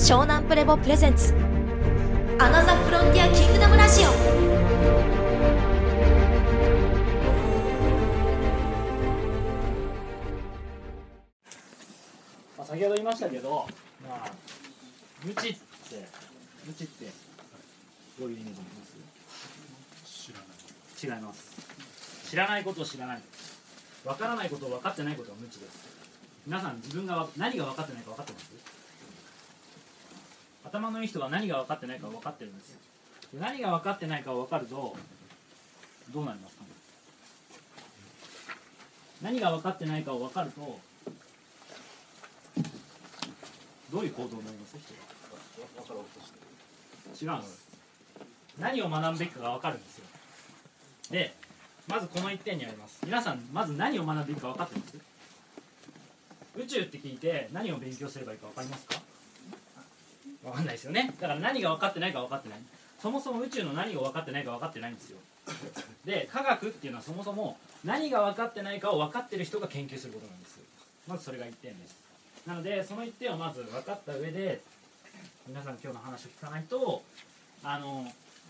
[0.00, 1.34] 湘南プレボプレゼンツ
[2.38, 4.06] アナザフロンティアキングダムラジオ
[12.56, 13.66] まあ、先ほど言いましたけど、
[14.08, 14.32] まあ、
[15.22, 15.58] 無知って、
[16.66, 17.04] 無知って、
[18.18, 18.86] どういう意味だと思いま
[20.06, 20.22] す？
[21.02, 21.18] 知らない。
[21.18, 22.30] 違います。
[22.30, 23.22] 知らないことを知らない。
[24.06, 25.86] わからないことを分かってないことは無知です。
[26.46, 28.79] 皆さん、自分が何が分かってないか分かってます？
[30.64, 32.78] 頭のいい人は何が分かってないか分かってるんですよ。
[33.40, 34.96] 何が分かってないか分かると、
[36.12, 36.68] どうなりますかね。
[39.22, 40.80] 何が分かってないかを分かると、
[43.92, 44.76] どういう行動になります？
[47.14, 47.34] 人は。
[47.36, 47.68] 違うんです。
[48.58, 50.04] 何を学ぶべきかが分かるんですよ。
[51.10, 51.34] で
[51.88, 53.00] まずこの一点にあります。
[53.04, 54.96] 皆さんまず何を学ぶべきか分かってます？
[56.56, 59.09] 宇宙って聞いて何を勉強すればいいか分かりますか？
[60.42, 61.12] 分かんないですよね。
[61.20, 62.58] だから何が分かってないか分かってない。
[63.00, 65.18] そもそも宇宙の何が分かってないか分かってないんですよ。
[66.04, 70.60] で科学っていうのはそもそも何が分かってないかを分かってる人が研究することなんです。
[71.08, 71.96] まずそれが一点です。
[72.46, 74.60] なのでその一点をまず分かった上で
[75.46, 77.02] 皆さん今日の話を聞かないと
[77.62, 78.06] あの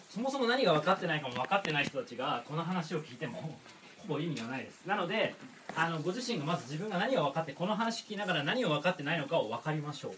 [0.09, 3.57] そもそも何が分かってないかも分かってない人たちがこの話を聞いても
[3.99, 4.87] ほぼ意味がないです。
[4.87, 5.35] なので
[5.77, 10.13] あのご自身がまず自分が何が分かってこの話聞きながら何を分かってないのかを分かりましょう。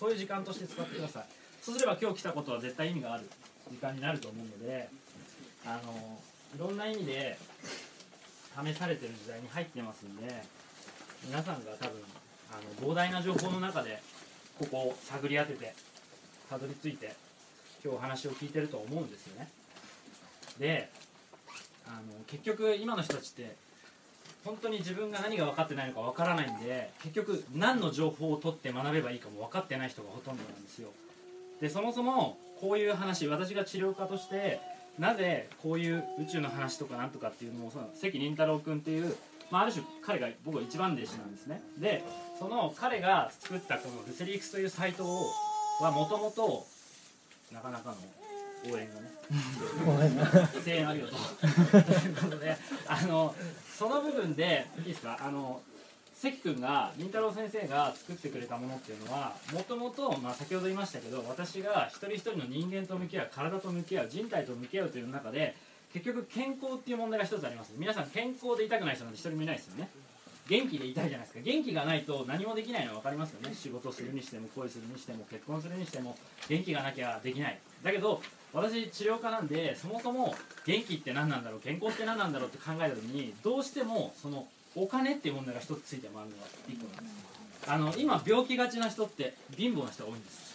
[0.00, 1.24] そういう時間として使ってください。
[1.60, 3.28] そうすれば今日来たことは絶対意味がある
[3.70, 4.88] 時間になると思うので
[5.66, 6.18] あの
[6.56, 7.38] いろんな意味で
[8.64, 10.42] 試されてる時代に入ってますんで
[11.26, 12.00] 皆さんが多分
[12.50, 14.00] あの膨大な情報の中で
[14.58, 15.74] ここを探り当てて
[16.48, 17.14] たどり着いて
[17.84, 19.50] 今日お話を聞いてると思うんですよね。
[20.58, 20.88] で
[21.86, 23.54] あの結局今の人たちって
[24.44, 30.88] 本当に自分が何が分かってないのか分からないんで結局何の情報を取って学べばいいかも分かってない人がほとんどなんですよ。
[31.60, 34.60] でそもそもこういう話私が治療家として
[34.98, 39.16] なぜこういう宇宙の話とかなんとかっていうのをその関凛太郎君っていう、
[39.50, 41.62] まあ、ある種彼が僕は一番弟子なんですね。
[41.78, 42.04] で
[42.38, 45.26] その彼が作ったこのルセリックスというサイトを
[45.80, 46.66] はもともと
[47.52, 47.96] なかなかの
[48.66, 49.10] 応援がね。
[50.64, 52.56] 声援ありがとうということで
[52.88, 53.34] あの
[53.72, 55.16] その部分でいいですか？
[55.20, 55.62] あの
[56.14, 65.56] 関君が凛太郎先生が作ってくれたものっていうのはもともと先ほど言いましたけど私が一人一人の人間と向き合う体と向き合う人体と向き合うという中で
[65.94, 67.72] 結局健康っていう問題が一つあります。
[67.76, 69.88] 皆さん健康で痛くない人なんて一人もいないですよね。
[70.48, 71.40] 元気でいたいじゃないですか。
[71.44, 73.54] 元気がないと何もできないの分かりますよね。
[73.54, 77.58] 仕事するにしても恋するにしても結婚するにしても元気がなきゃできない。
[77.82, 78.20] だけど
[78.52, 80.34] 私治療家なんでそもそも
[80.66, 87.30] 元気って何なんだろう健康って何なんだろうって考えた時にどうしてもそのお金っていう問題が一つついて回るのが一個なんです。
[87.68, 90.50] あの今病気がちな人って貧乏な人が多いんです。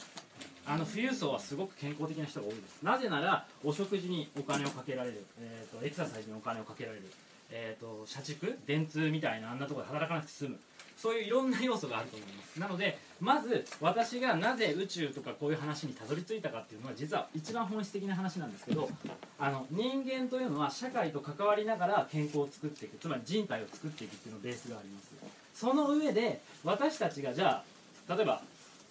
[0.68, 2.84] あの富裕層はすごく健康的な人が多いです。
[2.84, 7.04] なぜならお食事にお金をかけられる、えー、とエクササイズにお金をかけられる、
[7.52, 10.60] えー、と社畜電通みたいなあんなところで働かなくて済む。
[10.98, 12.60] そういういろんな要素があると思います。
[12.60, 18.90] なのでまず私がなぜ宇宙とかこういう話にたどり着いたかっていうのは実は一番本質的な話なんですけど
[19.38, 22.98] あの人間というのは社会と関わりながら健康を作っていく。
[22.98, 25.12] つまり人体を作っていくっていうのベースがあります。
[25.54, 27.64] その上で私たちがじゃ
[28.08, 28.42] あ例えば、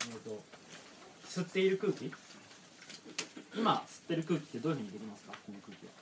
[0.00, 0.42] えー、と
[1.26, 2.12] 吸っている空気。
[3.56, 5.32] 今吸ってる空気ってどういうふうにできますか？
[5.46, 5.92] この空気は。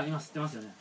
[0.00, 0.74] はい今吸ってますよね、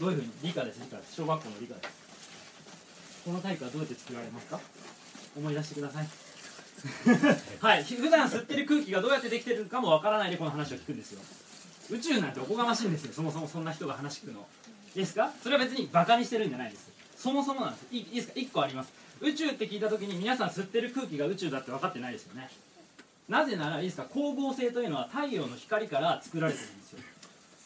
[0.00, 3.22] どういうふうに理科です理科です小学校の理科です。
[3.24, 4.60] この体育はどうやって作られますか？
[5.36, 6.08] 思い出してください。
[7.60, 7.84] はい。
[7.84, 11.20] 普段吸ってる空気がどうやってできてるかもわからないでこの話を聞くんですよ。
[11.90, 13.12] 宇宙なんておこがましいんですよ。
[13.12, 14.46] そもそもそんな人が話聞くの。
[14.94, 15.32] ですか？
[15.42, 16.90] それは別にバカにしてるんじゃないです。
[17.16, 17.86] そもそもなんです。
[17.92, 18.92] いいいですか？1個あります。
[19.20, 22.50] 宇宙って聞いた時に皆さん吸ってる空気が宇宙だって分かってないですよね。
[23.28, 24.06] なぜならいいですか？
[24.12, 26.98] 光合成というのは太陽の光から作られてるんですよ。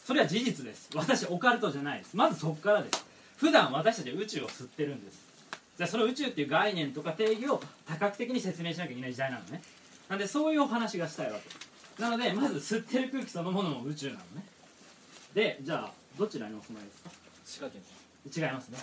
[0.09, 0.89] それは事実です。
[0.95, 2.17] 私オカルトじゃないです。
[2.17, 3.05] まずそこからです。
[3.37, 5.21] 普段私たちは宇宙を吸ってるんです。
[5.77, 9.61] じゃあその宇宙っていう概念とか定義を多角的に説明しなきゃいけない時代なのね。
[10.09, 12.01] なんでそういうお話がしたいわけ。
[12.01, 14.43] なのでまず吸ってる空気そのものも宇宙なのね。
[15.35, 17.11] でじゃあどちらにお住まいですか？
[17.45, 18.79] 滋賀県違いますね。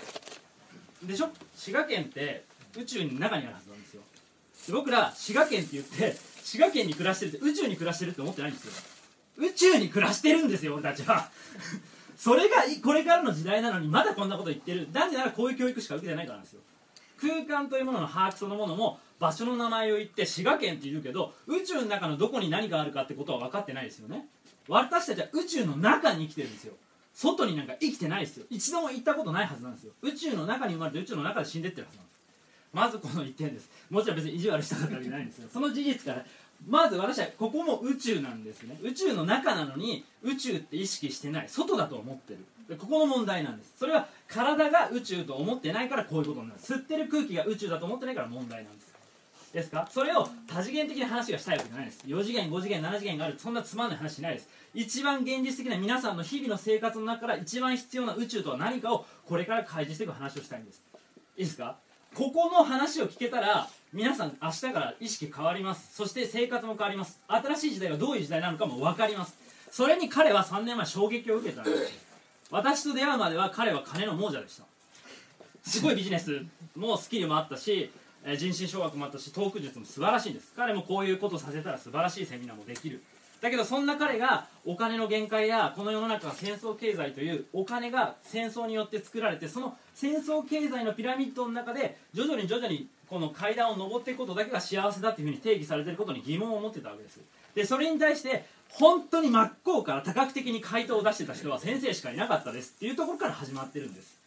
[1.02, 1.30] でしょ？
[1.56, 2.44] 滋賀県って
[2.78, 4.02] 宇宙の中にあるはずなんですよ。
[4.68, 8.95] で僕ら滋賀県って言って滋賀県に暮らしてるって宇宙に暮らしてるって思ってないんですよ
[9.38, 11.30] 宇宙に暮らしてるんですよ俺たちは。
[12.16, 14.88] それがこれからの時代なのにまだこんなこと言ってる。
[14.92, 16.60] なぜならこういう教育しか受けてないからなんですよ。
[17.20, 24.26] 空間というものの把握そのものも場所の名前を言って滋賀県って言うけど宇宙の中のどこに何があるかってことは分かってないですよね。
[24.68, 26.74] 私たちは宇宙の中に生きてるんですよ。
[27.14, 28.46] 外になんか生きてないですよ。
[28.50, 29.92] 一度も行ったことないはずなんですよ。
[30.02, 32.16] 宇宙の中に生まれて宇宙の中で死んでってるはずなんです。
[32.72, 33.70] まずこの1点です。
[33.88, 35.48] もちろん別に意地悪したかったわけじゃないんですよ。
[35.50, 36.26] その事実から
[36.66, 38.78] まず私はここも宇宙なんですね。
[38.82, 41.48] 宇宙の中なのに宇宙って意識してない。
[41.48, 42.78] 外だと思ってる。
[42.78, 43.74] ここの問題なんです。
[43.78, 46.60] それは体が宇宙と思ってないからこういうことになる。
[46.60, 48.86] 吸ってる空気が宇宙だと思ってないから問題なんです。
[49.52, 49.88] ですか？
[49.90, 52.02] それを多次元的な話がしたいわけじゃないです。
[52.04, 53.34] 4次元5次元7次元がある。
[53.38, 54.48] そんなつまんない話しないです。
[54.74, 60.82] 一番現実的な皆さんの日々の生活の中から一番必要な宇宙とは何かをこれから開示していく話をしたいんです。
[61.38, 61.76] いいですか？
[62.14, 65.96] ここの話を聞けたら皆さん明日から意識変わります。
[65.96, 67.18] そして生活も変わります。
[67.28, 69.38] 新しい時代がどういう時代なのかも分かります。
[69.70, 71.92] それに彼は3年前衝撃を受けたんです
[72.50, 74.64] 私と出会うまでは彼は金の亡者でした。
[75.62, 76.44] すごいビジネス
[76.76, 77.90] もスキルもあったし
[78.36, 80.52] 人身掌握もあったしトーク術も素晴らしいんです。
[80.54, 83.02] 彼もこういうことさせたら素晴らしいセミナーもできる。
[83.40, 97.20] だけどそんな彼がお金の限界やこの世の中が戦争経済というお金が戦争によって作られてその戦争経済のピラミッドの中で徐々に徐々にこの階段を上っていくことだけが幸せだっていうふうに定義されていることに疑問を持ってたわけです。
[97.54, 104.18] でそれに対して本当に真っ向から多角的に回答を出してた人は先生しかいなかったですっていうところから始まってるんです。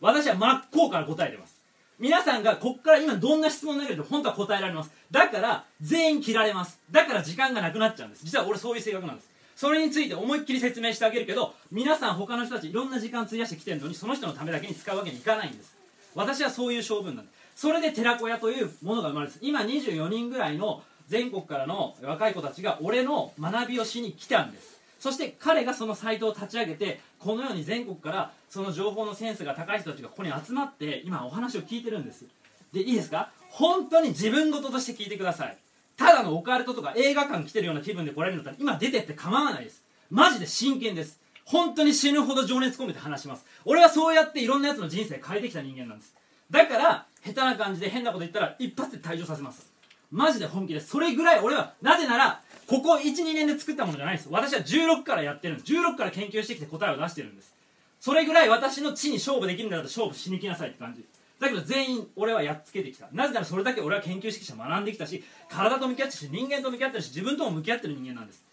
[0.00, 1.59] 私は真っ向から答えてます。
[2.00, 4.90] 皆さんがこっから今どんな質問投げると本当は答えられます。
[5.10, 6.80] だから全員切られます。
[6.90, 8.24] だから時間がなくなっちゃうんです。
[8.24, 9.28] 実は俺そういう性格なんです。
[9.54, 15.76] それについて思いっきり説明してあげるけど皆さん他の人たちいろんな時間費やしてきてるのにその人のためだけに使うわけにいかないんです。
[16.14, 17.60] 私はそういう性分なんです。
[17.60, 24.79] それで寺子屋というものが生まれるんです今24人ぐらいの全国からの若い子たちが俺の学びをしに来たんです。
[25.00, 32.26] そして彼がそのサイトを立ち上げてこのように全国からその情報のセンスが高い人たちがここに集まって今お話を聞いてるんです。
[32.72, 33.32] でいいですか？
[33.48, 35.56] 本当に自分事として聞いてください。
[35.96, 39.82] ただのオカルトとか映画館来てるような気分で来られるんだったら今出てって構わないです。
[40.10, 41.18] マジで真剣です。
[41.44, 43.44] 本当に死ぬほど情熱込めて話します。
[43.64, 46.14] 俺はそうやっていろんなやつの人生変えてきた人間なんです。
[46.50, 49.72] だから下手な感じで変なこと言ったら一発で退場させます。
[50.12, 50.88] マジで本気です。
[50.88, 54.28] それぐらい俺はなぜならここ12年で作ったものじゃないです。
[54.30, 55.72] 私は16からやってるんです。
[55.72, 57.52] 16から研究してきて答えを出してるんです。
[57.98, 61.04] それぐらい私の地に勝負できるんだったら勝負しに来なさいって感じ。
[61.40, 63.08] だけど全員俺はやっつけてきた。
[63.12, 68.44] なぜならそれだけ俺は研究してきた学んできたし体と向き合ってるし人間と向き合ってるし自分とも向き合ってる人間なんです。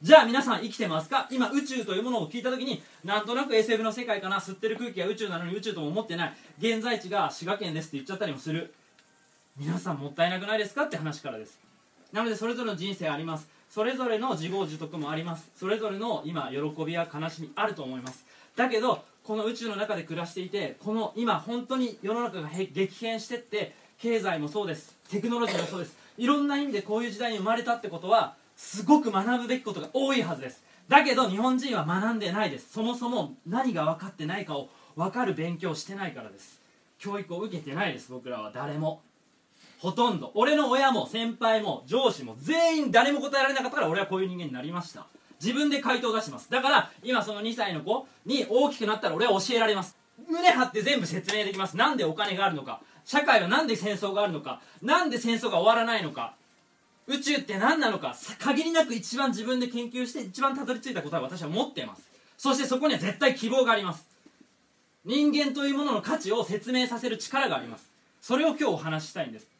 [0.00, 1.28] じゃあ皆さん生きてますか？
[1.30, 4.38] 今宇宙というものを聞いた時になんとなく SF の世界かな？
[4.40, 6.34] 吸ってる空気が宇宙なのに宇宙とも思ってない。
[6.58, 8.72] 現在地が滋賀県ですって言っちゃったりもする。
[9.58, 10.84] 皆さんもったいなくないですか？
[10.84, 11.58] って話からです。
[12.12, 13.54] なのでそれぞれの人生あります。
[13.70, 15.50] それぞれの自業自得もあります。
[15.56, 18.24] それぞれの今喜びや悲しみあると思います。
[18.56, 24.96] だけどこの宇宙の中で暮らしていてこの今本当に世の中が激変してって経済もそうです。
[25.10, 25.96] テクノロジーもそうです。
[26.16, 30.64] いろんな意味でこういう時代に生まれたってことはすごく学ぶべきことが多いはずです。
[30.88, 32.72] だけど日本人は学んでないです。
[32.72, 36.60] そもそも何が分かってないかを分かる勉強してないからです。
[36.98, 38.50] 教育を受けてないです僕らは。
[38.52, 39.02] 誰も。
[39.78, 40.32] ほとんど。
[40.34, 45.06] 俺の親も先輩も上司も全員誰も答えられなかったから俺はこういう人間になりました。
[45.40, 46.50] 自分で回答を出します。
[46.50, 49.96] だから今その2歳の子に大きくなったら俺は教えられます。
[50.28, 51.76] 胸張って全部説明できます。
[51.76, 52.80] なんでお金があるのか。
[53.04, 54.60] 社会はなんで戦争があるのか。
[54.82, 56.34] なんで戦争が終わらないのか。
[57.06, 58.16] 宇宙って何なのか。
[58.40, 62.02] 限りなく一番自分で研究して一番たどり着いた答えを私は持っています。
[62.38, 64.06] そしてそこには絶対希望があります。
[65.04, 67.88] 人間というものの価値を説明させる力があります。
[68.20, 69.55] それを今日お話ししたいんです。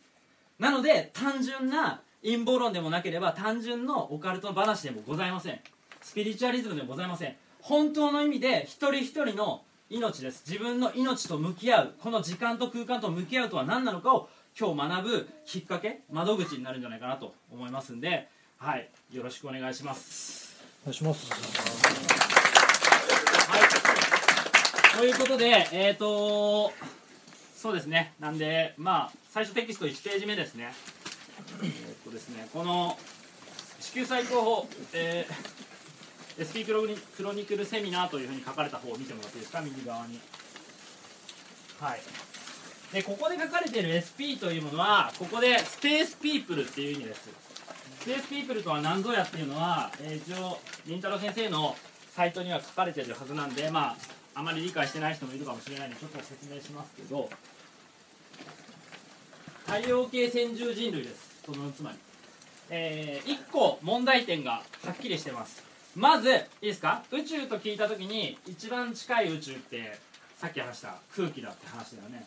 [0.59, 5.61] なので単純な陰謀論でもなければ単純のオカルトの話でもございません。
[6.01, 7.37] スピリチュアリズムでもございません。
[7.61, 10.45] 本当の意味で一人一人の命です。
[10.49, 18.89] 自分の命と向き合うこの時間と空間と向き合うとは何なのかを今日学ぶきっかけ窓口になるんじゃないかなと思いますんではい。
[19.13, 20.57] よろしくお願いします。
[20.83, 21.31] お願いします。
[23.51, 23.59] は
[24.95, 24.99] い。
[24.99, 26.73] ということでえっ、ー、と
[27.57, 28.13] そうですね。
[28.21, 30.73] なんでまあ最初テキスト1ページ目ですね。
[31.63, 32.99] えっ、とですねこの
[33.81, 36.83] 地球最高峰、えー、SP クロ
[37.17, 39.63] クロニクルセミナーというふうに書かれた方を見てもらっていいですか？
[39.63, 40.21] 右側に。
[41.81, 42.01] はい。
[42.93, 47.29] でここで書かれている SP というものはここでスペースピープルっていう意味です。
[48.01, 51.75] スペースピープルとは何ぞやっていうのは、えー、一応りんたろー先生の
[52.15, 53.97] サイトには書かれているはずなんでまあ
[54.37, 57.29] あまり理解してない人もいるかもしれないのでちょっと説明しますけど
[59.67, 61.43] 太陽系先住人類です。
[61.45, 61.99] そのつまり。
[62.71, 65.63] えー、1個問題点がはっきりしてます。
[65.97, 67.03] まずいいですか？
[67.11, 69.99] 宇宙と聞いた時に一番近い宇宙って
[70.37, 72.27] さっき話した空気だって話だよね。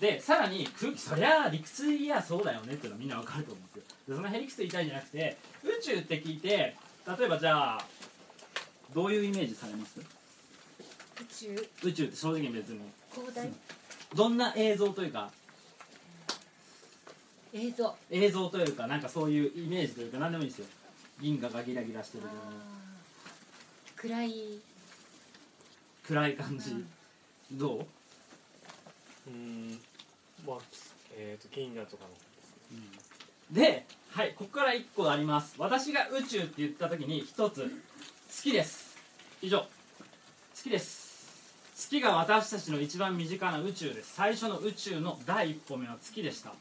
[0.00, 3.96] でさらに空気そりゃ理屈いやそうだよねっていうのはみんなわかると思うんですよ。
[4.08, 6.76] でそのヘリクス言いたいんじゃなくて宇宙って聞いて
[7.18, 7.84] 例えばじゃあ
[8.94, 9.98] どういうイメージされます？
[11.20, 11.68] 宇宙？
[11.88, 12.80] 宇宙って正直別に。
[13.12, 13.50] 広大？
[14.14, 15.30] どんな映像というか？
[17.52, 17.96] 映像。
[18.10, 20.66] 映像というかなんかそういうイメージというか何でもいいですよ。
[21.20, 22.42] 銀河がギラギラしてるような。
[23.96, 24.58] 暗い。
[26.06, 26.86] 暗い感じ、
[27.52, 27.86] どう、
[29.26, 29.78] うん。
[30.46, 30.58] まあ
[31.16, 32.10] えっ、と銀河とかの
[33.50, 35.54] ではいここから1個あります。
[35.58, 37.62] 私が宇宙って言った時に1つ。
[37.64, 38.96] 好きです。
[39.42, 39.58] 以上。
[39.60, 39.66] 好
[40.62, 41.07] きです
[41.88, 44.12] 月が私たちの一番身近な宇宙です。
[44.14, 46.52] 最初の宇宙の第一歩目は月でした。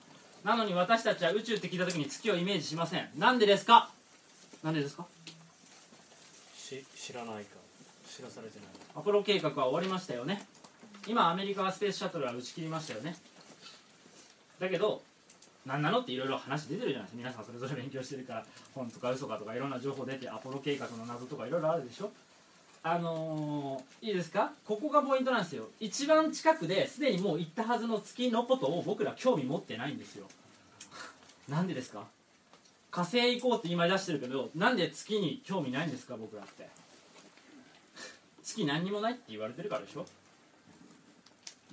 [0.45, 3.09] なのに私たちは宇宙って聞いた時に月をイメージしません。
[3.17, 3.89] なんでですか？
[4.63, 5.05] なんでですか？
[6.57, 7.57] し知らないか。
[8.09, 8.67] 知らされてない。
[8.95, 10.45] アポロ計画は終わりましたよね。
[11.05, 13.17] 今アメリカはスペースシャトルは打ち切りましたよね。
[14.59, 15.01] だけど
[15.65, 17.17] 何なのっていろいろ話出てるじゃないですか。
[17.17, 22.11] 皆さんそれぞれ勉強してるから本とか嘘かとかいろんな情報出てアポロ計画の謎とかいろいろあるでしょ
[22.89, 24.53] あのーいいですか？
[24.65, 25.67] ここがポイントなんですよ。
[25.79, 30.27] 一番近くですでにもう行ったはずの月のことを僕ら興味持ってないんですよ。
[31.49, 32.05] なんでですか？
[32.91, 36.15] 火星行こうって今出してるけどなんで月に興味ないんですか？
[36.15, 36.69] 僕らって。
[38.43, 40.05] 月何にもないって言われてるからでしょ？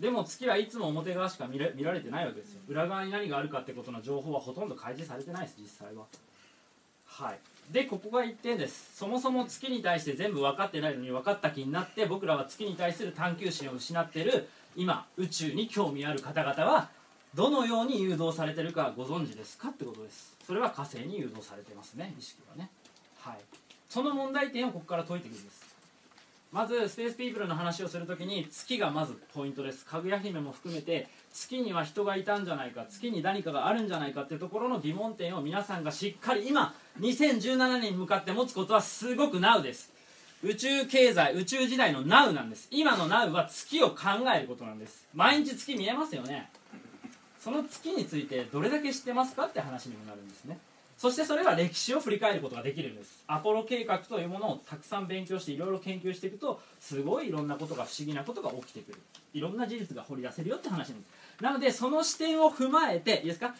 [0.00, 2.60] でも月はいつも表側しか見れ見られてないわけですよ。
[2.68, 6.04] 裏側に何があるかってことの情報はほとんど開示されてないです実際は。
[7.06, 7.38] はい。
[7.70, 8.96] でここが1点です。
[8.96, 16.88] そもそも月に対して全部分かってないのに分かった気になって僕らは月に対する探求心を失ってる今宇宙に興味ある方々は
[17.34, 20.34] どのように誘導されてるかご存知ですかってことです。
[20.46, 22.70] それは火星に誘導されてますね意識はね。
[23.18, 23.38] はい。
[23.88, 25.63] その問題点をここから解いていくんです。
[26.54, 29.84] まずスペースピープルの話をするときに月がまずポイントです。
[29.84, 39.92] かぐや姫も含めて月には人がいたんじゃないか月に何かがあるんじゃないかっていうところの疑問点を皆さんがしっかり今2017年に向かって持つことはすごく NOW です。
[40.44, 42.68] 宇宙経済宇宙時代の NOW なんです。
[42.70, 43.96] 今の NOW は月を考
[44.32, 45.08] えることなんです。
[45.12, 46.52] 毎日月見えますよね。
[47.40, 50.56] その月についてどれだけ知ってますかって話にもなるんですね。
[50.96, 53.24] そしてそれは歴史を振り返ることができるんです。
[53.26, 58.98] アポロ計画というものをたくさん勉強していろいろ研究していくとすごいいろんなことが不思議なことが起きてくる。
[59.32, 61.42] いろんな事実が掘り出せるよって話なんです。
[61.42, 63.54] なのでその視点を踏まえていいですか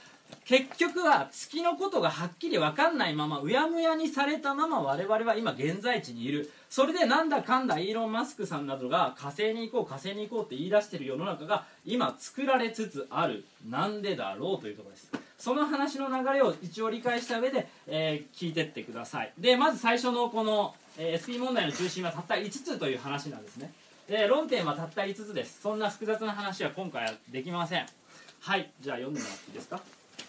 [0.44, 6.50] 結局は月のことがはっきり分かんないままうやむやにされたまま我々は今現在地にいる。
[6.68, 13.44] それでなんだかんだイーロン・マスクさんなどが火星に行こう火星に行こうって言い出している世の中が今作られつつある。
[13.68, 15.23] なんでだろうというところです。
[15.38, 19.32] その話の流れを一応理解した上で、えー聞いてってください。
[19.38, 23.72] でまず最初のこの、えー SP 問題の中心はたった5つという話なんですね。
[24.08, 25.60] で論点はたった5つです。
[25.62, 27.86] そんな複雑な話は今回はできません。
[28.40, 28.70] はい。
[28.80, 29.80] じゃあ読んでもらっていいですか？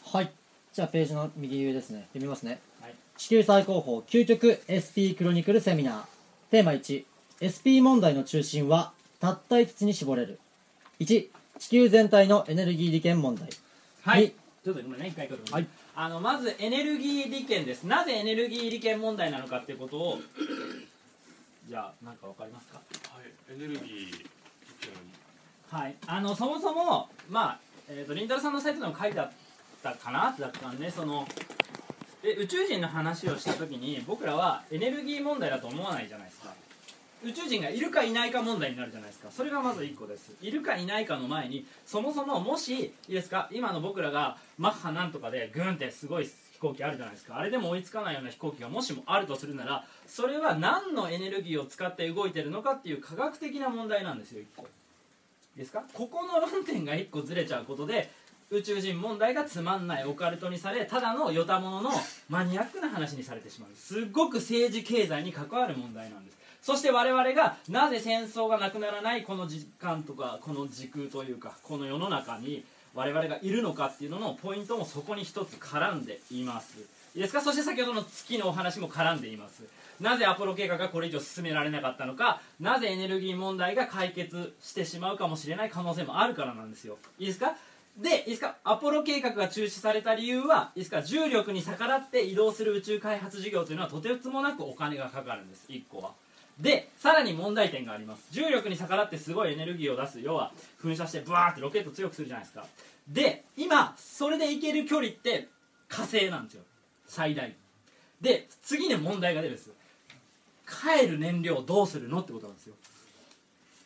[0.05, 0.31] はい。
[0.74, 2.07] じゃあページの右上ですね。
[2.13, 2.59] 読みますね。
[2.81, 2.93] はい。
[3.17, 6.05] 地球最高峰究極 SP クロニクルセミナー。
[6.51, 10.39] テーマ 1SP 問題の中心はたった5つに絞れる。
[11.00, 11.27] 1
[11.59, 13.50] 地球全体のエネルギー利権問題。
[14.03, 14.33] はい、はい
[14.65, 15.67] ちょっとごめんね一回これはい。
[15.95, 17.84] あのまずエネルギー利権です。
[17.84, 20.19] なぜエネルギー利権問題なのかっていうことを
[21.69, 22.81] じゃあ何かわかりますか？
[23.13, 24.19] はいエネルギー意見
[25.69, 25.95] はい。
[26.07, 29.31] あのそもそもまあ、えー、とリンタルさんのサイトでも書いてあっ
[29.84, 31.27] たかなだったんでその
[32.24, 36.51] え宇宙人の話をした時に僕らはエネルギー問題だと思わないじゃないですか
[37.24, 39.29] 宇宙人がいるかいないか問題になるじゃないですか。
[39.31, 40.31] それがまず1個です。
[40.41, 43.50] いるかいないかの前にそもそももしいいですか？
[43.51, 47.38] 今の僕らがマッハなんとかでグンってすごい飛行機あるじゃないですか。
[47.38, 54.63] あれでも追いつかないような飛行機がもしもあるとするならそれは何のエネルギーを使って動いてるのかっていう科学的な問題なんですよ1個。
[54.63, 54.65] い
[55.55, 55.84] いですか？
[55.93, 58.12] ここの論点が1個ずれちゃうことで
[58.51, 61.89] 宇宙人問題がつまんないオカルトにされただのヨタものの
[62.29, 63.69] マニアックな話にされてしまう。
[63.75, 66.36] すっごく政治経済に関わる問題なんです。
[66.65, 72.63] そして我々がなぜ戦争がなくならないこの時間とかこの時空というかこの世の中に
[72.95, 76.79] 我々がいるのかっていうののポイントもそこに一つ絡んでいます。
[77.13, 77.41] いいですか？
[77.41, 79.62] そして先ほどの月のお話も絡んでいます。
[80.01, 82.41] なぜアポロ計画がこれ以上進められなかったのか？
[82.60, 86.98] なぜエネルギー問題が解決してしまうかもしれない可能性もあるからなんですよ。
[87.19, 87.53] いいですか？
[87.95, 88.55] でいいですか？
[88.63, 91.03] アポロ計画が中止された理由はいいですか？
[91.03, 95.67] 重力に逆らって移動する宇宙開発事業というのはとてつもなくお金がかかるんです。
[95.69, 96.13] 1個は。
[96.59, 98.27] でさらに問題点があります。
[98.31, 100.21] 重力に逆らってすごいエネルギーを出す。
[100.21, 102.65] 要は噴射してブワーってロケット強くするじゃないですか。
[103.07, 105.50] で今それで行ける距離って
[105.88, 106.63] 火星なんですよ。
[107.07, 107.53] 最大
[108.21, 109.69] で次に問題が出るんです
[110.67, 112.75] 帰る燃料どうするのってことなんですよ。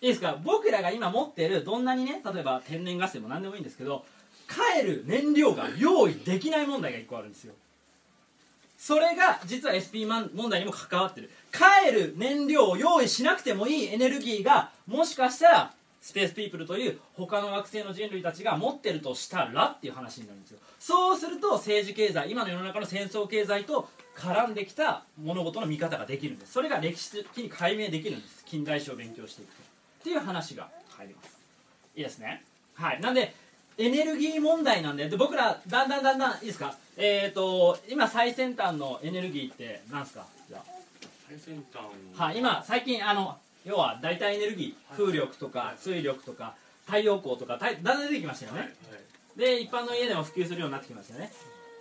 [0.01, 0.39] いいですか？
[0.41, 4.05] 僕らが今持ってるどんなにね例えば天然ガスでも何でもいいんですけど
[4.47, 7.53] 帰る燃料が用意できない問題が1個あるんですよ。
[8.81, 11.29] それが実は SP 問題にも関わってる。
[11.51, 20.59] 帰る燃料を用意しなくてもいいエネルギーがもしかしたらスペースピープルという他の惑星の人類たちが持ってるとしたらっていう話になるんですよ。
[20.79, 26.53] そうすると政治経済今の世の中の戦争経済と絡んできた物事の見方ができるんです。
[26.53, 28.45] それが歴史的に解明できるんです。
[28.45, 29.61] 近代史を勉強していくと。
[29.61, 31.37] っていう話が入ります。
[31.97, 32.43] いいですね。
[32.75, 33.01] はい。
[33.01, 33.35] なんで
[33.77, 36.75] エネルギー問題なんでで僕らだんだんだんだんいいですか？
[37.01, 40.25] えっ、と今最先端のエネルギーって何ですか？
[40.49, 40.63] じゃあ。
[41.29, 41.83] 最先端。
[42.19, 48.75] はい、今最近あの要は代替エネルギー風力とか水力とか太陽光とかだんだん出てきましたよはいね
[49.37, 51.31] で一般の家でも普及するようになってきましたよね。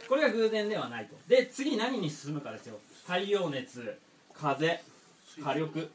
[0.09, 1.17] これが偶然ではないと。
[1.27, 2.79] で次何に進むかですよ。
[3.05, 3.99] 太陽熱
[4.33, 4.81] 風
[5.43, 5.91] 火力。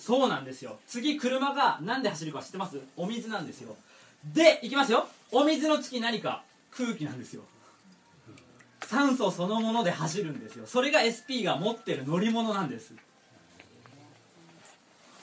[0.00, 0.80] そうなんですよ。
[0.88, 2.80] 次車が何で走るか知ってます？
[2.96, 3.76] お水なんですよ。
[4.24, 5.06] でいきますよ。
[5.30, 6.42] お水の次何か。
[6.72, 7.42] 空気なんですよ
[8.90, 10.66] 酸素そのもので走るんですよ。
[10.66, 12.92] それが SP が持ってる乗り物なんです。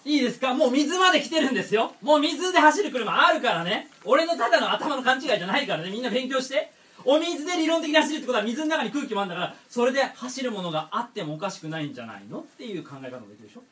[0.06, 0.54] いいですか？
[0.54, 1.92] もう水まで来てるんですよ。
[2.02, 3.90] もう水で走る車あるからね。
[4.06, 5.92] 俺のただの頭の勘違いじゃないからね。
[5.92, 6.72] みんな勉強して。
[7.04, 12.40] お水で理論的に走るってことは水の中に空気もあるんだからそれで走るものがあってもおかしくないんじゃないの？
[12.40, 13.64] っていう考え方もできるでしょ？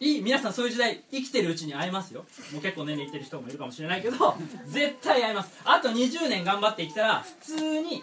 [0.00, 2.24] いい皆さんそういう時代生きてるうちに会えますよ。
[2.52, 4.34] もう結構年齢いってる人もいるかもしれないけど
[4.66, 5.50] 絶対会えます。
[5.64, 8.02] あと20年頑張ってきたら普通に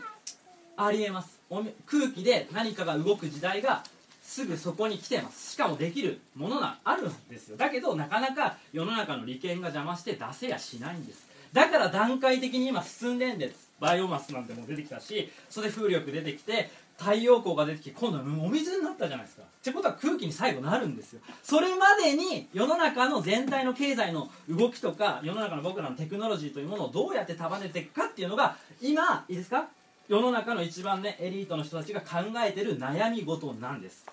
[0.78, 1.40] ありえます。
[1.86, 3.84] 空気で何かが動く時代が
[4.22, 5.54] すぐそこに来てます。
[5.54, 7.58] しかもできるものがあるんですよ。
[7.58, 11.28] だけどなかなか世の中の利権が邪魔して出せやしないんです。
[11.54, 13.68] だから段階的に今進んでんです。
[13.80, 19.44] バイオマスなんても出てきたしそれで風力出てきて太陽光が出てきて今度はお水になったじゃないですか。
[19.44, 21.22] ってことは空気に最後なるんですよ。
[21.44, 29.68] それまでに世の中の全体の経済の動きとか世の中の僕らのテクノロジーというものをどうやって束ねていくかっていうのが今いいですか？
[30.08, 34.06] 世の中の一番ねエリートの人たちが考えてる悩み事なんです。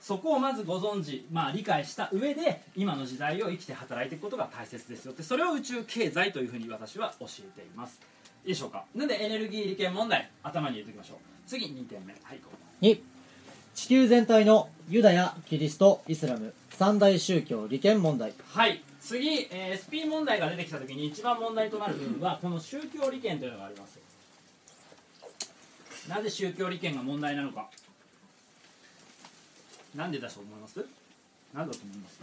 [0.00, 8.00] そこをまずご存知、まあ、理解した上で今の時代を生きて働いていくことが大切ですよってそれを宇宙経済というふうに私は教えています。
[8.44, 8.84] いいでしょうか？
[8.96, 11.16] なんでエネルギー利権問題頭に入れておきましょう。
[11.46, 12.14] 次2点目。
[12.24, 12.50] はいこ
[12.80, 12.84] う。
[12.84, 12.98] 2
[13.74, 16.52] 地球全体のユダヤキリストイスラム。
[16.70, 18.32] 三大宗教利権問題。
[18.48, 18.82] はい。
[19.00, 23.98] 次、えー SP 問題が出てきた時に一番問題となる部分はこの宗教利権というのがあります
[26.08, 27.68] なぜ宗教利権が問題なのか。
[29.94, 30.84] なんでだと思います？
[31.54, 32.20] なんだと思います？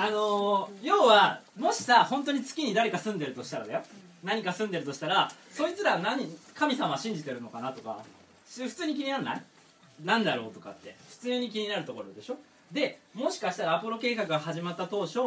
[0.00, 3.82] あのー要はもしさ本当に月に誰か住んでるとしたらだよ。
[4.22, 8.04] 何か住んでるとしたらそいつら何神様信じてるのかなとか
[8.48, 9.42] 普通に気にならない？
[10.04, 12.36] なんだろうとかって普通に気になるところでしょ？
[12.72, 15.18] でもしかしたらアポロ計画が始まった当初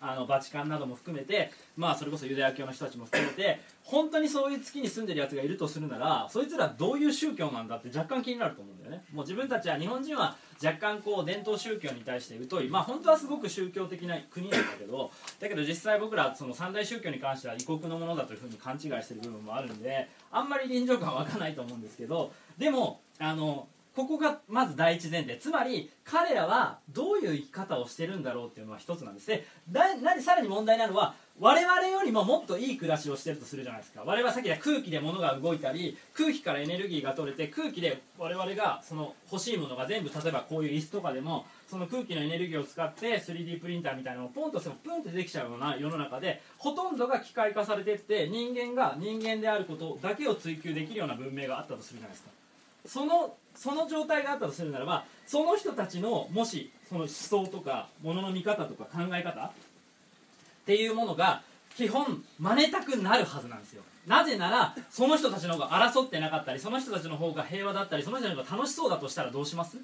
[0.00, 9.04] あのバチカンなども含めてまあそれこそユダヤ教の人たちも含めて本当にそういう月に住んでるやつがいるとするならそいつらどういう宗教なんだって若干気になると思うんだよね。
[9.12, 12.68] もう自分たちは日本人は若干こう伝統宗教に対して疎い。
[12.68, 15.10] まあ本当はすごく宗教的な国なんだけど
[15.40, 25.38] だけど実際僕らその三大宗教に関しては異国のものだというふうに勘違いしてる部分もあるんであんまり臨場感湧かないと思うんですけどでもあのここがまず第一前提。
[25.38, 34.02] つまり彼らはどういう生き方をしてるんだろうっていうのは一つなんですでだなさらに問題なのは我々よりももっといい暮らしをしてるとするじゃないですか。
[34.04, 52.45] 我々はさっき言った空気で物が動いたり空気からエネルギーが取れて空気で我々がその欲しいものが全部例えばこういう椅子とかでもその空気のエネルギーを使って 3D プリンターみたいなのをポンとしてもプンってできちゃうような世の中でほとんどが機械化されてって人間が人間であることだけを追求できるような文明があったとするじゃないですか。
[52.86, 59.50] そのその状態があったとするならばその人たちのもしその思想とかものの見方とか考え方っ
[60.66, 61.42] ていうものが
[61.76, 63.82] 基本真似たくなるはずなんですよ。
[64.06, 69.78] なぜならその人たちの方が争ってなかったりその人たちの方が平和だったりその人たちの方が楽しそうだとしたらどうします？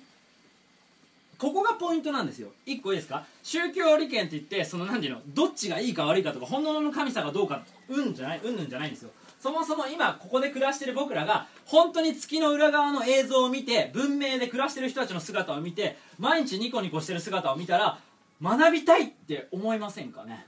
[1.38, 2.48] ここがポイントなんですよ。
[2.64, 3.24] 一個いいですか？
[3.42, 9.10] 宗教利権って言ってその何ていうのどっちがいいか悪いかとか本物の神様がどうかうんじゃないうんぬんじゃないんですよ。
[9.42, 17.98] そもそも今ここで暮らしてる僕らが本当に月の裏側の映像を見て文明で暮らしてる人たちの姿を見て毎日ニコニコしてる姿を見たら
[18.40, 20.46] 学びたいって思いませんかね？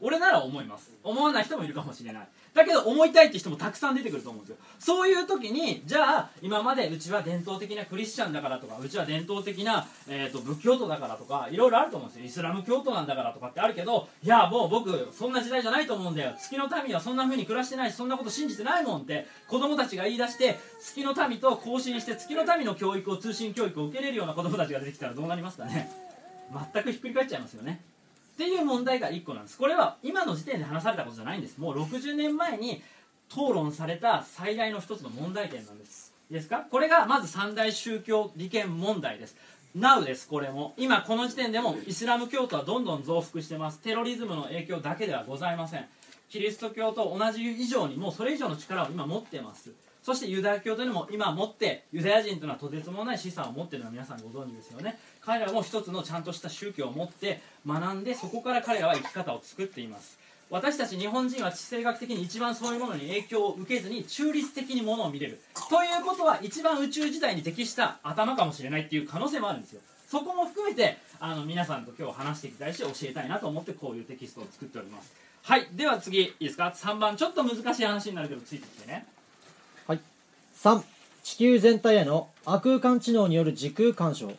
[0.00, 0.92] 俺なら思います。
[1.02, 2.28] 思わない人もいるかもしれない。
[2.54, 4.56] だけど思いたいって人もたくさん出てくると思うんですよ。
[4.78, 12.26] そういう時にじゃあ今までうちは伝統的なクリスチャンだからとかうちは伝統的な、えー、と仏教徒だからとかいろいろあると思うんですよ。
[12.26, 16.34] イスラム教徒なんだからとかってあるけどいやもう僕そんな時代じゃないと思うんだよ。
[16.38, 25.90] 月の民はそんな風に暮らしてないしそんなこと信じてないもんって子供たちが言い出して月の民と交信して月の民の教育を通信教育を受けれるような子供たちが出てきたらどうなりますかね。
[26.72, 27.80] 全くひっくり返っちゃいますよね。
[28.38, 29.58] っていう問題が1個なんです。
[29.58, 31.58] これは今の時点で話されたことじゃないんです。
[31.58, 32.80] もう60年前に
[33.28, 36.14] 討論された最大の1つの問題点なんです。
[36.30, 36.64] いいですか？
[36.70, 39.36] これがまず三大宗教利権問題です。
[39.76, 40.72] Now ですこれも。
[40.76, 43.80] 今この時点でもイスラム教徒はどんどん増幅してます。
[43.80, 45.88] テロリズムの影響だけではございません。
[46.30, 49.70] キリスト教と同じ以上にもうそれ以上の力を今持ってます。
[50.02, 54.98] そしてユダヤ教というのも今持ってユダヤ人というのはとてつもない資産を持っているのは皆さんご存知ですよね。
[55.20, 60.18] 彼らも一つのちゃんとした宗教を持って学んでそこから彼らは生き方を作っています。
[60.50, 65.40] 私たち日本人は地政学的に一番そういうものに影響を受けずに中立的にものを見れる。
[65.68, 69.80] ということは一番宇宙時代に適した頭かもしれないっていう可能性もあるんですよ。
[70.06, 75.27] そこも含めてあの皆さんと今日話していきたいし教えたいなと思ってこういうテキストを作っております。
[75.48, 79.06] はいでは次いいですか？3番ちょっと難しい話になるけどついてきてね。
[79.86, 80.00] はい。
[80.54, 80.82] 3
[81.22, 84.30] 地球全体への亜空間知能による時空干渉。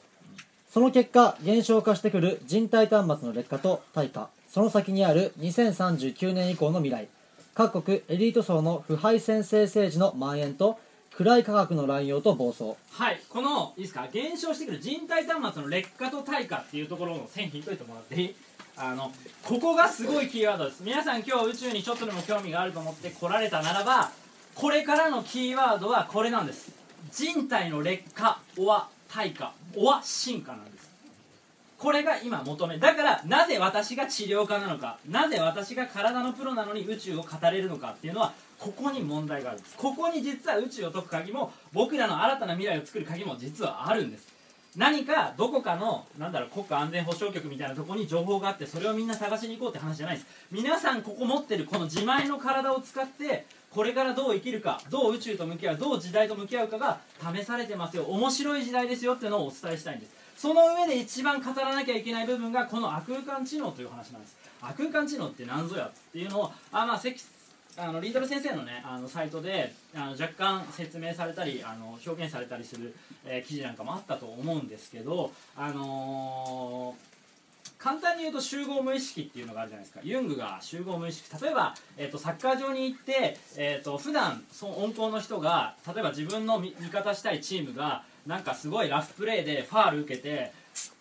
[0.69, 7.07] その結果減少化してくる人体端末の劣化と退化その先にある2039年以降の未来。
[7.55, 10.79] 各国エリート層の腐敗先制政治の蔓延と
[11.15, 12.75] 暗い科学の乱用と暴走。
[12.91, 14.07] はいこのいいですか？
[14.13, 18.35] 減少してくる人体端末の劣化と退化っていうところの線引いといてもらっていい？
[18.81, 19.11] あの
[19.43, 20.81] ここがすごいキーワードです。
[20.83, 24.09] 皆さん今日宇宙にちょっとでも興味があると思って来られたならば
[24.55, 26.71] これからのキーワードはこれなんです。
[27.11, 29.51] 人体の劣化おは退化。
[29.75, 30.89] おは進化なんです。
[31.77, 39.75] これが今求めだからなぜ私が治療家なのかなぜ私が体のプロなのに宇宙を語れるのかっていうのはここに問題があるんです。
[39.75, 44.38] ここに実は宇宙を解く鍵も僕らの新たな未来を作る鍵も実はあるんです。
[44.79, 50.27] 何かどこかのなんだろう国家安全保障局みたいなところに情報があってそれをみんな探しに行こうって話じゃないです。
[50.49, 58.03] 皆さんここ持ってるこの自前の体を使ってこれからどう生きるかどう宇宙と向き合うどう時代と向き合うかが試されてますよ。
[58.03, 60.13] 面白い時代ですよっていうのをお伝えしたいんです。
[60.37, 64.37] その上で一番語らなきゃいけない部分がこの亜空間知能という話なんです。
[64.61, 66.97] 亜空間知能って何ぞやっていうのをあまあ
[67.79, 72.93] あのリードル先生のねあのサイトであの若干説明されたりあの表現されたりする、
[73.25, 77.09] えー記事なんかもあったと思うんですけどあのー
[77.77, 80.01] 簡単に言うと集合無意識っていうのがあるじゃないですか。
[80.03, 81.41] ユングが集合無意識。
[81.41, 90.51] 例えば、えー、とサッカー場に行って、えー、と普段その温厚の人が例えば自分の味味方したいチームがなんかすごいラフプレーでファール受けて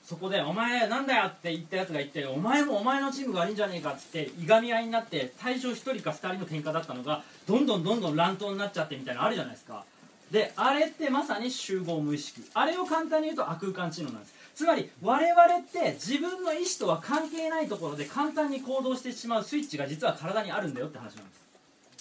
[0.08, 9.84] そこで「お前なんだよ」って言ったやつが言って「お前もお前のチームが悪いんじゃねえか」っつっていがみ合いになって対象1人か2人の喧嘩だったのがどんどんどんどん乱闘になっちゃってみたいなのあるじゃないですか。
[10.30, 12.42] であれってまさに集合無意識。
[12.54, 14.34] あれを簡単に言うと亜空間知能なんです。
[14.54, 21.38] つまり我々って自分の意思とは関係ないところで簡単に行動してしまうスイッチが実は体にあるんだよって話なんです。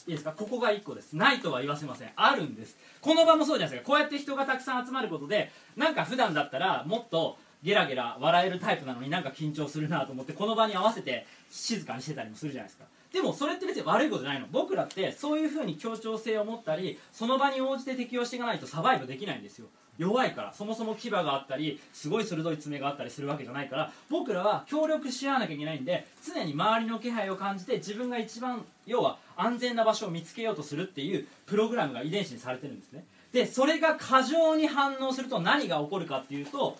[0.08, 0.32] いいですか？
[0.32, 1.12] ここが1個です。
[1.12, 2.12] ないとは言わせません。
[2.16, 2.78] あるんです。
[3.02, 3.88] この場もそうじゃないですか。
[3.92, 12.86] こうやって人がたくさん集まることでなんか普段だったらもっとゲラゲラ笑えるタイプなのになんか緊張するなと思ってこの場に合わせて静かにしてたりもするじゃないですか。
[13.12, 14.48] でもそれって別に悪いことじゃないの。
[14.52, 19.68] 僕らってそういうふうに協調性を持ったりその場に応じて適応していかないとサバイブできないんですよ。
[19.98, 20.54] 弱いから。
[20.54, 23.92] そもそも牙があったりすごい鋭い爪があったりするわけじゃないから。
[24.10, 33.06] 僕らは協力し合わなきゃいけないんで常に周りの気配を感じて自分が一番要は安全な場所を見つけようとするっていうプログラムが遺伝子にされてるんですね。
[33.32, 36.78] でそれが過剰に反応すると何が起こるかっていうと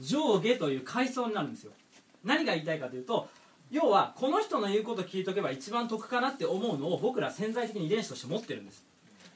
[0.00, 1.72] 上下という階層になるんですよ。
[2.24, 3.28] 何が言いたいかというと
[3.70, 8.84] 要はこの人の言うこと聞いとけば一番得かなって思うのを僕ら潜在的に遺伝子として持ってるんです。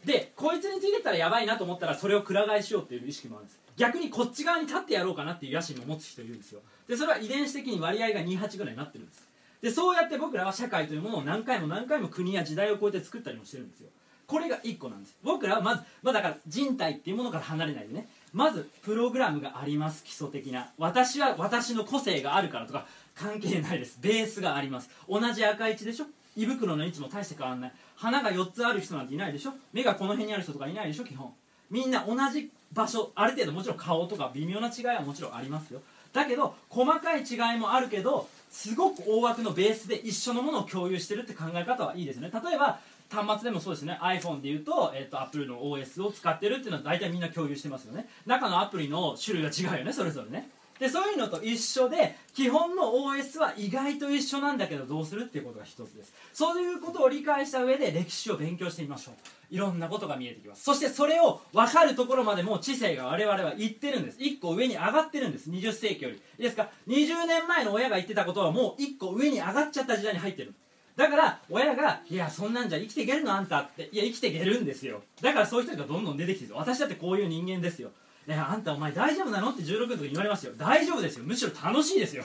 [0.05, 3.61] でこいつについてたらやばいなと思ったらそれをくら替えしようっていう意識もあるんです。
[3.77, 6.61] 逆にこっち側に立ってやろうかなっていう野心も持つ人いるんですよ。
[6.89, 9.29] でそれは遺伝子的に割合が28ぐらいになってるんです。
[9.63, 13.89] でそうやって僕らは社会というものを何回も何回も国や時代を超えて作ったりもしてるんですよ。
[14.27, 15.17] これが1個なんです。
[15.23, 18.09] 僕らはまず、まあ、だから人体っていうものから離れないでね。
[18.35, 20.69] まずプログラムがあります基礎的な。
[20.77, 23.99] 私は私の個性があるからとか関係ないです。
[24.03, 24.91] ベースがあります。
[25.09, 26.07] 同じ赤い血でしょ？
[26.37, 27.73] 胃袋の位置も大して変わらない。
[27.95, 29.53] 鼻が4つある人なんていないでしょ？
[29.73, 31.05] 目がこの辺にある人とかいないでしょ？
[31.05, 31.33] 基本。
[31.71, 35.81] みんな同じ場所ある程度もちろん顔とか微妙な違いはもちろんありますよ。
[36.13, 42.31] だけど細かい違いもあるけどすごく大枠のベースで一緒のものを共有してるって考え方はいいですね。
[42.33, 43.99] 例えば端末でもそうですね。
[44.03, 48.09] iPhone でいうと,、えっと Apple の OS を使ってるっていうのは大体みんな共有してますよね。
[48.27, 50.51] 中のアプリの種類が違うよねそれぞれね。
[50.79, 56.13] でそういうのと一緒で基本の OS は意外と一緒なんだけどどうするっていうことが一つです。
[56.33, 59.15] そういうことを理解した上で歴史を勉強してみましょう
[59.55, 60.65] いろんなことが見えてきます。
[60.65, 64.19] そしてそれを分かるところまでもう知性が我々は言ってるんです。
[64.19, 65.49] 1個上に上がってるんです。
[65.49, 66.17] 20世紀より。
[66.17, 70.55] いいですか？20年前の親が言ってたことはもう1個上に上がっちゃった時代に入ってる。
[70.97, 73.33] だから親が「いやそんなんじゃ生きていけるの？
[73.35, 73.89] あんた」って。
[73.93, 75.03] いや生きていけるんですよ。
[75.21, 77.91] だからそういう人がどんどん出てきてる私だってこういう人間ですよ。
[78.27, 79.51] いやあんたお前大丈夫なの？
[79.51, 80.55] って16の時に言われましたよ。
[80.57, 81.25] 大丈夫ですよ。
[81.25, 82.25] むしろ楽しいですよ。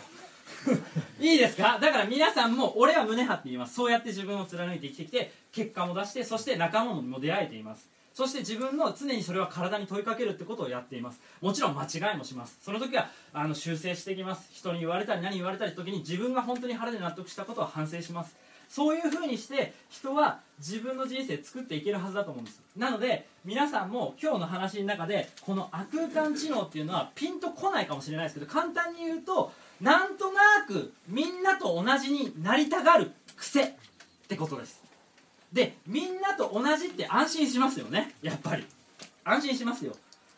[1.19, 1.79] いいですか？
[1.81, 3.73] だから皆さんも俺は胸張って言います。
[3.75, 7.89] そうやって自分を貫いて生きてきて結果も出してそして仲間も出会えています。
[8.13, 11.19] そして自分の常にそれは体に問いかけるってことをやっています。
[11.41, 12.57] もちろん間違いもします。
[12.61, 14.49] その時はあの修正していきます。
[14.53, 18.35] 人に言われたり何言われたり時に自分が本当に腹で納得したことは反省します。
[18.69, 22.61] そういうふうにして人は自分の人生作っていけるはずだと思うんです。
[22.77, 29.51] なので皆さんも今日の話の中でこの亜空間知能っていうのはピンとこないかもしれないですけど簡単に言うと
[29.81, 33.71] なんとなくみんなと同じになりたがる癖っ
[34.27, 34.83] てことです。
[35.51, 38.13] でみんなと同じって安心しますよね。
[38.21, 38.65] やっぱり。
[39.23, 39.95] 安心しますよ。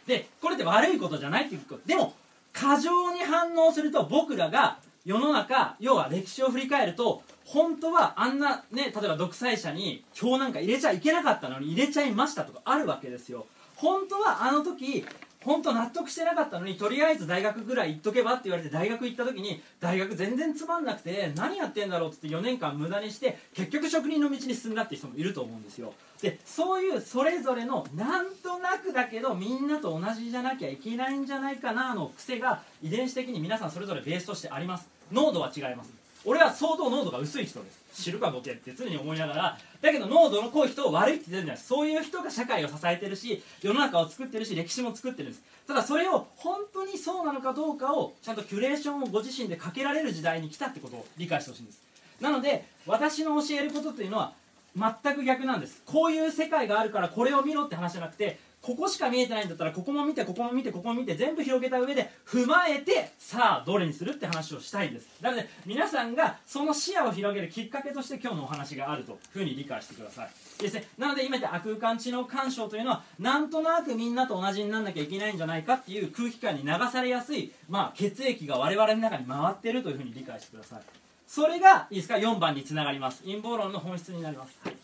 [0.08, 1.82] でこれって悪いことじゃないっていうこと。
[1.86, 2.14] でも
[2.54, 13.46] 過剰に反応すると僕らが世の中要は歴史を振り返ると本当はあんなね例えば独裁者に票なんか入れちゃいけなかったのに入れちゃいましたとかあるわけですよ。
[13.76, 15.06] 本当はあの時
[15.44, 25.94] 本当納得してなかったのにとりあえず大学ぐらい行っとけばって言われて大学行った時に大学全然つまんなくて何やってんだろうって言って4年間無駄にして結局職人の道に進んだって人もいると思うんですよ。
[26.22, 34.88] でそういうそれぞれのなんとなくだけどみんなと同じじゃなきゃいけないんじゃないかなの癖が遺伝子的に皆さんそれぞれベースとしてあります。
[35.12, 36.01] 濃度は違います。
[36.24, 38.04] 俺は相当濃度が薄い人です。
[38.04, 39.58] 知るかボケって常に思いながら。
[39.82, 41.64] だけど濃度の濃い人を悪いって言ってるんじゃない。
[41.64, 45.44] そういう人が社会を支えてるし世の中を作ってるし歴史も作ってるんです。
[45.68, 51.82] ただそれを本当にそうなのかどうかをちゃんとキュレーションをご自身でかけられる時代に来たってことを理解してほしいんです。
[52.22, 54.34] なので私の教えることというのは
[54.76, 55.82] 全く逆なんです。
[55.86, 65.08] こういう世界があるからこれを見ろって話じゃなくてここしか見えてないんだったらここも見てここも見てここも見て全部広げた上で踏まえてさあどれにするって話をしたいんです。
[65.22, 70.30] なので皆さんがその視野を広げるきっかけとして今日のお話があるというふうに理解してください。
[70.62, 70.88] ですね。
[70.98, 80.82] なので今言った空間知能干渉というのはなんとなくみんなと同じになんなきゃいけないんじゃないかっていう空気感に流されやすい、まあ、血液が我々の中に回ってるというふうに理解してください。
[81.26, 83.24] それがいいですか？4番につながります。
[83.24, 84.76] 陰謀論の本質になります、はい。